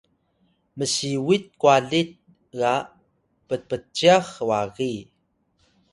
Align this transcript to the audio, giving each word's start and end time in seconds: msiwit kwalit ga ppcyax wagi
msiwit 0.77 1.45
kwalit 1.61 2.11
ga 2.59 2.73
ppcyax 3.47 4.25
wagi 4.49 4.93